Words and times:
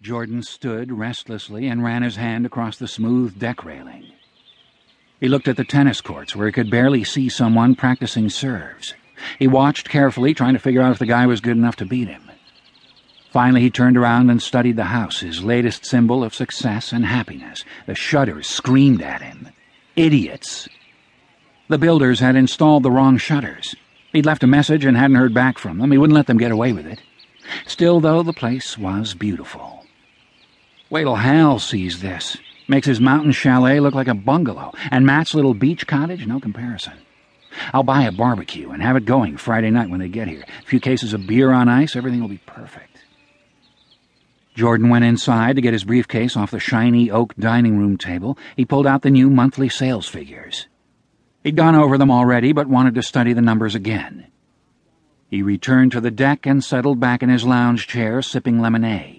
Jordan 0.00 0.44
stood 0.44 0.92
restlessly 0.92 1.66
and 1.66 1.82
ran 1.82 2.02
his 2.02 2.14
hand 2.14 2.46
across 2.46 2.78
the 2.78 2.86
smooth 2.86 3.36
deck 3.36 3.64
railing. 3.64 4.04
He 5.18 5.26
looked 5.26 5.48
at 5.48 5.56
the 5.56 5.64
tennis 5.64 6.00
courts 6.00 6.36
where 6.36 6.46
he 6.46 6.52
could 6.52 6.70
barely 6.70 7.02
see 7.02 7.28
someone 7.28 7.74
practicing 7.74 8.30
serves. 8.30 8.94
He 9.40 9.48
watched 9.48 9.88
carefully, 9.88 10.34
trying 10.34 10.54
to 10.54 10.60
figure 10.60 10.80
out 10.80 10.92
if 10.92 11.00
the 11.00 11.06
guy 11.06 11.26
was 11.26 11.40
good 11.40 11.56
enough 11.56 11.74
to 11.76 11.84
beat 11.84 12.06
him. 12.06 12.30
Finally, 13.32 13.60
he 13.60 13.70
turned 13.70 13.96
around 13.96 14.30
and 14.30 14.40
studied 14.40 14.76
the 14.76 14.84
house, 14.84 15.18
his 15.18 15.42
latest 15.42 15.84
symbol 15.84 16.22
of 16.22 16.32
success 16.32 16.92
and 16.92 17.04
happiness. 17.04 17.64
The 17.86 17.96
shutters 17.96 18.46
screamed 18.46 19.02
at 19.02 19.20
him. 19.20 19.48
Idiots! 19.96 20.68
The 21.66 21.76
builders 21.76 22.20
had 22.20 22.36
installed 22.36 22.84
the 22.84 22.90
wrong 22.92 23.18
shutters. 23.18 23.74
He'd 24.12 24.26
left 24.26 24.44
a 24.44 24.46
message 24.46 24.84
and 24.84 24.96
hadn't 24.96 25.16
heard 25.16 25.34
back 25.34 25.58
from 25.58 25.78
them. 25.78 25.90
He 25.90 25.98
wouldn't 25.98 26.14
let 26.14 26.28
them 26.28 26.38
get 26.38 26.52
away 26.52 26.72
with 26.72 26.86
it. 26.86 27.02
Still, 27.66 27.98
though, 27.98 28.22
the 28.22 28.32
place 28.32 28.78
was 28.78 29.12
beautiful. 29.14 29.77
Wait 30.90 31.02
till 31.02 31.16
Hal 31.16 31.58
sees 31.58 32.00
this. 32.00 32.36
Makes 32.66 32.86
his 32.86 33.00
mountain 33.00 33.32
chalet 33.32 33.80
look 33.80 33.94
like 33.94 34.08
a 34.08 34.14
bungalow, 34.14 34.72
and 34.90 35.04
Matt's 35.04 35.34
little 35.34 35.54
beach 35.54 35.86
cottage, 35.86 36.26
no 36.26 36.40
comparison. 36.40 36.94
I'll 37.72 37.82
buy 37.82 38.04
a 38.04 38.12
barbecue 38.12 38.70
and 38.70 38.82
have 38.82 38.96
it 38.96 39.04
going 39.04 39.36
Friday 39.36 39.70
night 39.70 39.90
when 39.90 40.00
they 40.00 40.08
get 40.08 40.28
here. 40.28 40.44
A 40.62 40.66
few 40.66 40.80
cases 40.80 41.12
of 41.12 41.26
beer 41.26 41.50
on 41.50 41.68
ice, 41.68 41.96
everything 41.96 42.20
will 42.20 42.28
be 42.28 42.40
perfect. 42.46 42.98
Jordan 44.54 44.88
went 44.88 45.04
inside 45.04 45.56
to 45.56 45.62
get 45.62 45.72
his 45.72 45.84
briefcase 45.84 46.36
off 46.36 46.50
the 46.50 46.58
shiny 46.58 47.10
oak 47.10 47.34
dining 47.36 47.78
room 47.78 47.96
table. 47.96 48.38
He 48.56 48.64
pulled 48.64 48.86
out 48.86 49.02
the 49.02 49.10
new 49.10 49.30
monthly 49.30 49.68
sales 49.68 50.08
figures. 50.08 50.68
He'd 51.44 51.56
gone 51.56 51.74
over 51.74 51.96
them 51.96 52.10
already, 52.10 52.52
but 52.52 52.66
wanted 52.66 52.94
to 52.96 53.02
study 53.02 53.32
the 53.32 53.42
numbers 53.42 53.74
again. 53.74 54.26
He 55.30 55.42
returned 55.42 55.92
to 55.92 56.00
the 56.00 56.10
deck 56.10 56.46
and 56.46 56.64
settled 56.64 56.98
back 56.98 57.22
in 57.22 57.28
his 57.28 57.44
lounge 57.44 57.86
chair, 57.86 58.22
sipping 58.22 58.60
lemonade. 58.60 59.17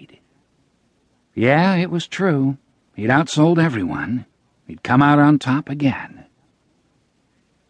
Yeah, 1.40 1.76
it 1.76 1.90
was 1.90 2.06
true. 2.06 2.58
He'd 2.94 3.08
outsold 3.08 3.56
everyone. 3.58 4.26
He'd 4.66 4.82
come 4.82 5.00
out 5.00 5.18
on 5.18 5.38
top 5.38 5.70
again. 5.70 6.26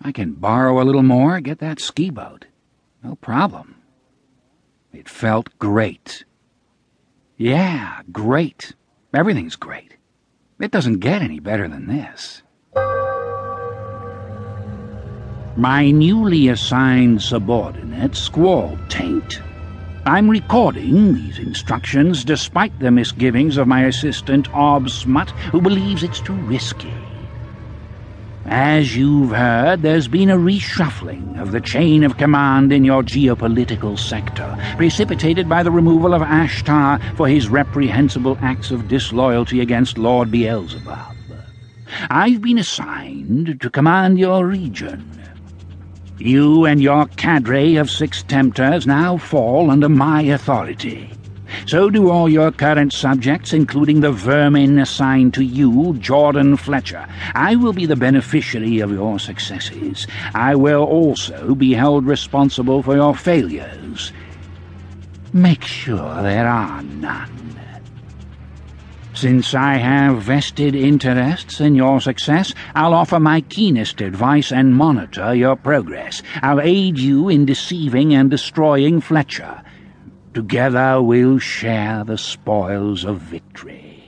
I 0.03 0.11
can 0.11 0.33
borrow 0.33 0.83
a 0.83 0.83
little 0.83 1.05
more, 1.05 1.39
get 1.41 1.61
that 1.61 1.78
ski 1.78 2.11
boat. 2.11 2.47
No 3.05 3.14
problem. 3.14 3.77
It 4.92 5.08
felt 5.08 5.56
great. 5.61 6.25
Yeah, 7.36 8.00
great. 8.11 8.75
Everything's 9.14 9.55
great. 9.55 9.95
It 10.58 10.73
doesn't 10.73 10.98
get 10.98 11.23
any 11.23 11.39
better 11.39 11.69
than 11.69 11.86
this. 11.86 12.42
My 15.56 15.92
newly 15.92 16.48
assigned 16.48 17.23
subordinate, 17.23 18.17
Squall 18.17 18.77
Taint, 18.89 19.41
I'm 20.06 20.31
recording 20.31 21.15
these 21.15 21.39
instructions 21.39 22.25
despite 22.25 22.77
the 22.79 22.91
misgivings 22.91 23.59
of 23.59 23.69
my 23.69 23.84
assistant, 23.84 24.48
Obsmut, 24.53 25.29
who 25.53 25.61
believes 25.61 26.03
it's 26.03 26.20
too 26.20 26.34
risky. 26.34 26.92
As 28.47 28.97
you've 28.97 29.31
heard, 29.31 29.83
there's 29.83 30.09
been 30.09 30.31
a 30.31 30.39
reshuffling 30.39 31.39
of 31.39 31.53
the 31.53 31.61
chain 31.61 32.03
of 32.03 32.17
command 32.17 32.73
in 32.73 32.83
your 32.83 33.03
geopolitical 33.03 33.98
sector, 33.98 34.57
precipitated 34.77 35.48
by 35.48 35.62
the 35.62 35.70
removal 35.70 36.14
of 36.14 36.23
Ashtar 36.23 36.98
for 37.17 37.29
his 37.29 37.51
reprehensible 37.51 38.39
acts 38.41 38.70
of 38.70 38.89
disloyalty 38.89 39.61
against 39.61 39.98
Lord 39.98 40.31
Beelzebub. 40.31 41.14
I've 42.09 42.41
been 42.41 42.59
assigned 42.59 43.61
to 43.61 43.69
command 43.69 44.19
your 44.19 44.47
region, 44.47 45.20
you 46.21 46.67
and 46.67 46.81
your 46.81 47.07
cadre 47.17 47.77
of 47.77 47.91
six 47.91 48.23
tempters 48.23 48.87
now 48.87 49.17
fall 49.17 49.71
under 49.71 49.89
my 49.89 50.23
authority. 50.23 51.11
So 51.67 51.91
do 51.91 52.11
all 52.11 52.29
your 52.29 52.53
current 52.53 52.93
subjects, 52.93 53.53
including 53.53 54.01
the 54.01 54.13
vermin 54.13 54.79
assigned 54.79 55.35
to 55.35 55.45
you, 55.45 55.97
Jordan 55.98 56.57
Fletcher. 56.57 57.07
I 57.35 57.57
will 57.57 57.73
be 57.73 57.87
the 57.87 57.97
beneficiary 57.97 58.80
of 58.80 58.92
your 58.92 59.19
successes. 59.19 60.07
I 60.35 60.55
will 60.55 60.85
also 60.85 61.55
be 61.55 61.73
held 61.73 62.07
responsible 62.07 62.83
for 62.83 62.95
your 62.95 63.17
failures. 63.17 64.13
Make 65.33 65.64
sure 65.64 66.23
there 66.23 66.48
are 66.48 66.83
none. 66.83 67.41
Since 69.20 69.53
I 69.53 69.75
have 69.75 70.23
vested 70.23 70.75
interests 70.75 71.61
in 71.61 71.75
your 71.75 72.01
success, 72.01 72.55
I'll 72.75 72.95
offer 72.95 73.20
my 73.20 73.42
keenest 73.42 74.01
advice 74.01 74.51
and 74.51 74.75
monitor 74.75 75.35
your 75.35 75.57
progress. 75.57 76.23
I'll 76.41 76.58
aid 76.63 76.98
you 76.98 77.29
in 77.29 77.45
deceiving 77.45 78.14
and 78.14 78.30
destroying 78.30 79.03
Fletcher. 79.03 79.63
Together 80.33 81.03
we'll 81.03 81.39
share 81.39 82.03
the 82.03 82.17
spoils 82.17 83.05
of 83.05 83.19
victory. 83.19 84.03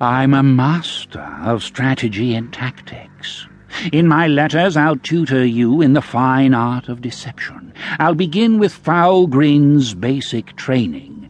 I'm 0.00 0.34
a 0.34 0.44
master 0.44 1.36
of 1.42 1.64
strategy 1.64 2.36
and 2.36 2.52
tactics. 2.52 3.48
In 3.92 4.06
my 4.06 4.28
letters, 4.28 4.76
I'll 4.76 4.98
tutor 4.98 5.44
you 5.44 5.80
in 5.80 5.94
the 5.94 6.00
fine 6.00 6.54
art 6.54 6.88
of 6.88 7.00
deception. 7.00 7.74
I'll 7.98 8.14
begin 8.14 8.60
with 8.60 8.72
Foulgrin's 8.72 9.94
basic 9.94 10.54
training, 10.54 11.28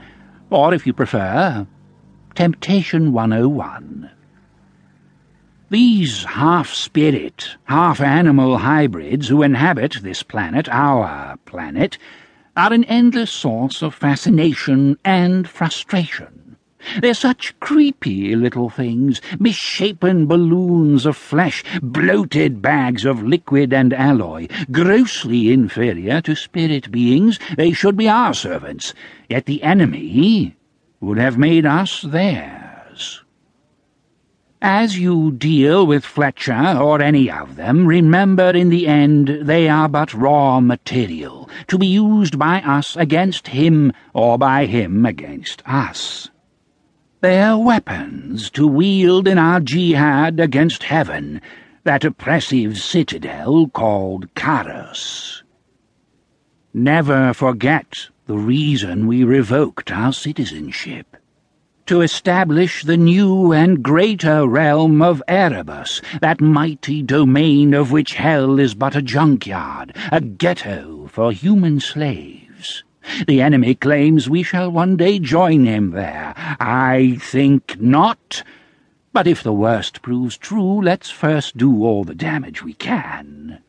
or 0.51 0.75
if 0.75 0.87
you 0.87 0.93
prefer, 0.93 1.67
Temptation 2.34 3.12
101. 3.12 4.10
These 5.69 6.25
half-spirit, 6.25 7.56
half-animal 7.65 8.59
hybrids 8.59 9.28
who 9.28 9.43
inhabit 9.43 9.98
this 10.03 10.22
planet, 10.22 10.66
our 10.71 11.37
planet, 11.44 11.98
are 12.56 12.72
an 12.72 12.84
endless 12.84 13.31
source 13.31 13.82
of 13.82 13.94
fascination 13.94 14.98
and 15.04 15.47
frustration. 15.47 16.56
They're 17.00 17.12
such 17.12 17.59
creepy 17.60 18.34
little 18.34 18.71
things, 18.71 19.21
misshapen 19.38 20.26
balloons 20.26 21.04
of 21.04 21.19
flesh, 21.19 21.62
bloated 21.82 22.62
bags 22.62 23.04
of 23.04 23.22
liquid 23.22 23.75
and 23.75 23.92
alloy, 23.92 24.48
grossly 24.71 25.53
inferior 25.53 26.22
to 26.22 26.34
spirit 26.34 26.91
beings. 26.91 27.38
They 27.56 27.72
should 27.72 27.97
be 27.97 28.09
our 28.09 28.32
servants, 28.32 28.94
yet 29.28 29.44
the 29.44 29.62
enemy 29.62 30.56
would 31.03 31.19
have 31.19 31.37
made 31.37 31.67
us 31.67 32.01
theirs. 32.03 33.23
As 34.63 34.97
you 34.97 35.33
deal 35.33 35.85
with 35.85 36.05
Fletcher 36.05 36.77
or 36.79 37.03
any 37.03 37.29
of 37.29 37.57
them, 37.57 37.85
remember 37.85 38.51
in 38.51 38.69
the 38.69 38.87
end 38.87 39.41
they 39.43 39.69
are 39.69 39.89
but 39.89 40.15
raw 40.15 40.61
material, 40.61 41.51
to 41.67 41.77
be 41.77 41.89
used 41.89 42.39
by 42.39 42.61
us 42.61 42.97
against 42.97 43.49
him 43.49 43.93
or 44.15 44.39
by 44.39 44.67
him 44.67 45.05
against 45.05 45.61
us. 45.67 46.31
They're 47.21 47.59
weapons 47.59 48.49
to 48.51 48.69
wield 48.69 49.27
in 49.27 49.39
our 49.39 49.59
jihad 49.59 50.39
against 50.39 50.84
heaven, 50.84 51.41
that 51.83 52.05
oppressive 52.05 52.79
citadel 52.79 53.67
called 53.67 54.33
Charis. 54.37 55.43
Never 56.73 57.34
forget 57.34 58.09
the 58.27 58.38
reason 58.38 59.06
we 59.06 59.25
revoked 59.25 59.91
our 59.91 60.12
citizenship. 60.12 61.16
To 61.87 62.00
establish 62.00 62.84
the 62.84 62.97
new 62.97 63.53
and 63.53 63.83
greater 63.83 64.47
realm 64.47 65.03
of 65.03 65.22
Erebus, 65.27 66.00
that 66.21 66.41
mighty 66.41 67.03
domain 67.03 67.75
of 67.75 67.91
which 67.91 68.15
hell 68.15 68.60
is 68.60 68.75
but 68.75 68.94
a 68.94 69.03
junkyard, 69.03 69.97
a 70.12 70.21
ghetto 70.21 71.09
for 71.09 71.33
human 71.33 71.81
slaves. 71.81 72.84
The 73.27 73.43
enemy 73.43 73.75
claims 73.75 74.31
we 74.31 74.44
shall 74.44 74.71
one 74.71 74.97
day 74.97 75.19
join 75.19 75.65
him 75.65 75.91
there. 75.91 76.34
I 76.60 77.19
think 77.21 77.81
not. 77.81 78.44
But 79.12 79.27
if 79.27 79.43
the 79.43 79.53
worst 79.53 80.00
proves 80.03 80.39
true, 80.39 80.81
let's 80.81 81.10
first 81.10 81.56
do 81.56 81.84
all 81.84 82.04
the 82.04 82.15
damage 82.15 82.62
we 82.62 82.75
can. 82.75 83.62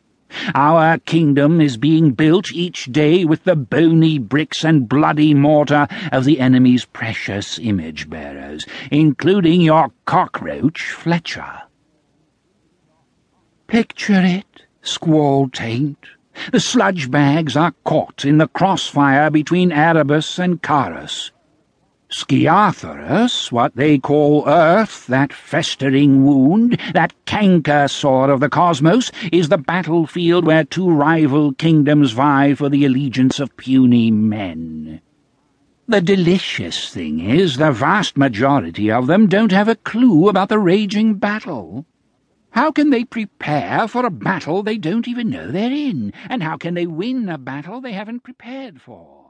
Our 0.56 0.98
kingdom 1.00 1.62
is 1.62 1.78
being 1.78 2.12
built 2.12 2.52
each 2.52 2.86
day 2.86 3.26
with 3.26 3.44
the 3.44 3.56
bony 3.56 4.18
bricks 4.20 4.64
and 4.64 4.90
bloody 4.90 5.34
mortar 5.34 5.88
of 6.12 6.26
the 6.26 6.40
enemy's 6.40 6.86
precious 6.86 7.60
image-bearers, 7.60 8.66
including 8.92 9.62
your 9.62 9.92
cockroach, 10.06 10.92
Fletcher. 10.92 11.64
Picture 13.68 14.22
it, 14.22 14.64
Squaltaint. 14.82 15.98
The 16.52 16.60
sludge 16.60 17.12
bags 17.12 17.56
are 17.56 17.74
caught 17.84 18.26
in 18.26 18.38
the 18.38 18.48
crossfire 18.48 19.30
between 19.30 19.72
Erebus 19.72 20.40
and 20.40 20.62
Charis. 20.62 21.32
Sciathorus, 22.16 23.52
what 23.52 23.76
they 23.76 23.98
call 23.98 24.48
Earth, 24.48 25.08
that 25.08 25.34
festering 25.34 26.24
wound, 26.24 26.78
that 26.94 27.12
canker 27.26 27.88
sore 27.88 28.30
of 28.30 28.40
the 28.40 28.50
cosmos, 28.50 29.12
is 29.32 29.50
the 29.50 29.58
battlefield 29.58 30.46
where 30.46 30.64
two 30.64 30.88
rival 30.92 31.54
kingdoms 31.54 32.12
vie 32.12 32.54
for 32.54 32.70
the 32.70 32.86
allegiance 32.86 33.40
of 33.40 33.58
puny 33.58 34.12
men. 34.12 35.02
The 35.88 36.02
delicious 36.02 36.94
thing 36.94 37.20
is, 37.20 37.58
the 37.58 37.72
vast 37.72 38.16
majority 38.16 38.92
of 38.92 39.08
them 39.08 39.26
don't 39.26 39.52
have 39.52 39.68
a 39.68 39.76
clue 39.76 40.30
about 40.30 40.50
the 40.50 40.60
raging 40.60 41.16
battle. 41.16 41.88
How 42.52 42.72
can 42.72 42.92
they 42.92 43.06
prepare 43.06 43.88
for 43.88 44.06
a 44.06 44.12
battle 44.12 44.62
they 44.62 44.78
don't 44.78 45.08
even 45.08 45.32
know 45.32 45.50
they're 45.50 45.72
in? 45.72 46.14
And 46.30 46.44
how 46.44 46.58
can 46.58 46.76
they 46.76 46.86
win 46.86 47.28
a 47.28 47.40
battle 47.40 47.82
they 47.82 47.94
haven't 47.94 48.22
prepared 48.22 48.80
for? 48.80 49.23